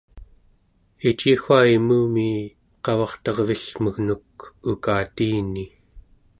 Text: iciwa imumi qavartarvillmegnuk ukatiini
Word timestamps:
iciwa 1.09 1.57
imumi 1.77 2.27
qavartarvillmegnuk 2.83 4.25
ukatiini 4.71 5.65